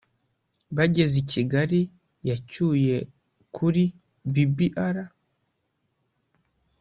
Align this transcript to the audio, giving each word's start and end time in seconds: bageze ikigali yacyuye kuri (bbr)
bageze 0.75 1.15
ikigali 1.23 1.81
yacyuye 2.29 2.97
kuri 3.55 3.83
(bbr) 4.33 4.95